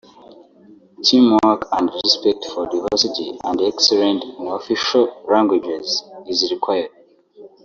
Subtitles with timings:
[1.03, 6.89] team work and respect for diversity and Excellent in official languages is required